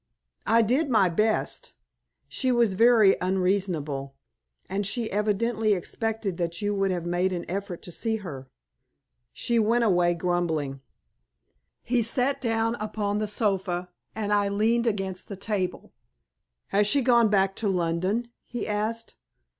"I 0.47 0.63
did 0.63 0.89
my 0.89 1.09
best. 1.09 1.73
She 2.27 2.51
was 2.51 2.73
very 2.73 3.15
unreasonable, 3.21 4.15
and 4.67 4.83
she 4.83 5.11
evidently 5.11 5.73
expected 5.73 6.37
that 6.37 6.59
you 6.59 6.73
would 6.73 6.89
have 6.89 7.05
made 7.05 7.31
an 7.33 7.45
effort 7.47 7.83
to 7.83 7.91
see 7.91 8.15
her. 8.15 8.49
She 9.31 9.59
went 9.59 9.83
away 9.83 10.15
grumbling." 10.15 10.81
He 11.83 12.01
sat 12.01 12.41
down 12.41 12.73
upon 12.79 13.19
the 13.19 13.27
sofa, 13.27 13.89
and 14.15 14.33
I 14.33 14.49
leaned 14.49 14.87
against 14.87 15.27
the 15.27 15.35
table. 15.37 15.93
"Has 16.69 16.87
she 16.87 17.03
gone 17.03 17.29
back 17.29 17.55
to 17.57 17.69
London?" 17.69 18.31
he 18.47 18.67
asked. 18.67 19.13